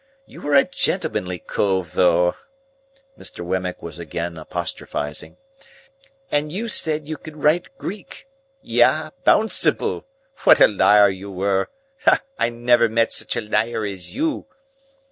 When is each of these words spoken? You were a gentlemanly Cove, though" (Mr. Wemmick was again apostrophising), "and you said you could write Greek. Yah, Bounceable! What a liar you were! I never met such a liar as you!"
You 0.25 0.41
were 0.41 0.55
a 0.55 0.65
gentlemanly 0.65 1.37
Cove, 1.37 1.91
though" 1.93 2.35
(Mr. 3.19 3.45
Wemmick 3.45 3.83
was 3.83 3.99
again 3.99 4.35
apostrophising), 4.35 5.37
"and 6.31 6.51
you 6.51 6.67
said 6.69 7.07
you 7.07 7.17
could 7.17 7.37
write 7.37 7.77
Greek. 7.77 8.27
Yah, 8.63 9.11
Bounceable! 9.23 10.05
What 10.43 10.59
a 10.59 10.67
liar 10.67 11.09
you 11.09 11.29
were! 11.29 11.69
I 12.39 12.49
never 12.49 12.89
met 12.89 13.13
such 13.13 13.35
a 13.35 13.41
liar 13.41 13.85
as 13.85 14.11
you!" 14.15 14.47